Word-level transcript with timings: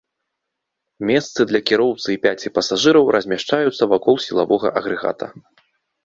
Месцы 1.09 1.45
для 1.49 1.59
кіроўцы 1.71 2.07
і 2.15 2.17
пяці 2.23 2.47
пасажыраў 2.55 3.05
размяшчаюцца 3.15 3.83
вакол 3.91 4.15
сілавога 4.25 4.67
агрэгата. 4.81 5.25